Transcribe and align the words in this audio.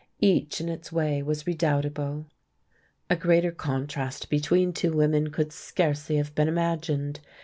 Each, 0.19 0.59
in 0.59 0.67
its 0.67 0.91
way, 0.91 1.21
was 1.21 1.45
redoubtable. 1.45 2.25
A 3.11 3.15
greater 3.15 3.51
contrast 3.51 4.31
between 4.31 4.73
two 4.73 4.93
women 4.93 5.29
could 5.29 5.53
scarcely 5.53 6.15
have 6.15 6.33
been 6.33 6.47
imagined. 6.47 7.19